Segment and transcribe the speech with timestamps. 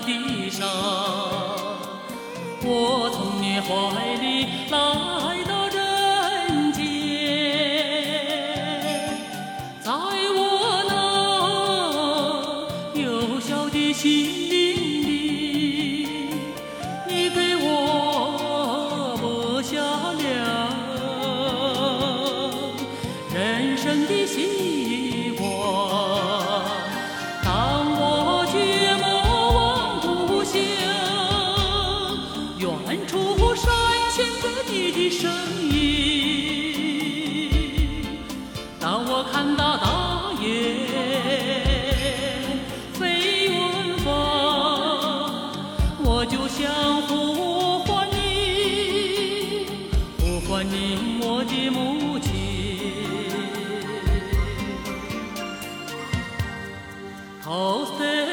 [0.00, 0.68] 地上，
[2.62, 5.45] 我从你怀里来。
[50.48, 52.92] 欢迎我的母亲。
[57.42, 58.25] 头塞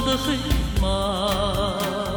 [0.00, 0.34] 我的黑
[0.80, 2.09] 马。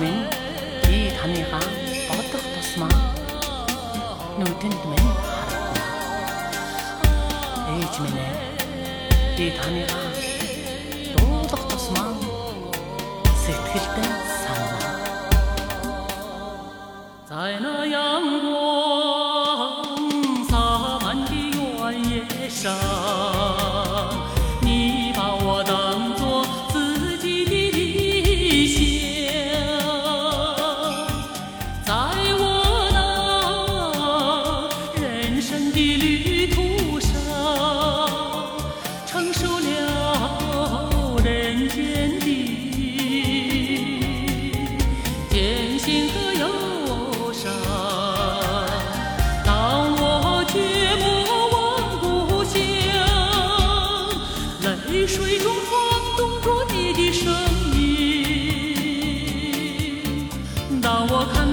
[0.00, 0.24] минь
[0.86, 1.68] би таныхаа
[2.08, 2.98] бодох тусмаа
[4.38, 5.84] нүдэнд минь харна.
[7.74, 8.34] Ээж минь ээ
[9.36, 10.10] би таныхаа
[11.12, 12.12] дуудах тусмаа
[13.42, 14.94] сэтгэлдээ санаа.
[17.28, 17.74] Зайна
[18.06, 18.64] янго
[20.50, 21.88] саан ди юа
[22.46, 23.37] ешаа
[54.68, 55.70] 在雨水中晃
[56.18, 57.32] 动着你的身
[57.80, 57.88] 影，
[60.82, 61.47] 当我看。